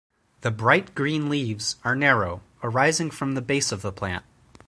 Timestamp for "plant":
3.91-4.25